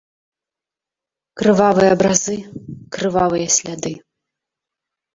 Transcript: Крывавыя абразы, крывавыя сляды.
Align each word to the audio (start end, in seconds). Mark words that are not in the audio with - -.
Крывавыя 1.41 1.89
абразы, 1.97 2.35
крывавыя 2.97 3.47
сляды. 3.61 3.93